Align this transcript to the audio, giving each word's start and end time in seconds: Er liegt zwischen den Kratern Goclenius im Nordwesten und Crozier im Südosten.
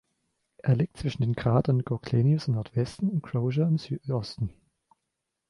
Er 0.57 0.75
liegt 0.75 0.97
zwischen 0.97 1.21
den 1.21 1.35
Kratern 1.35 1.83
Goclenius 1.85 2.47
im 2.47 2.55
Nordwesten 2.55 3.07
und 3.07 3.21
Crozier 3.21 3.67
im 3.67 3.77
Südosten. 3.77 4.49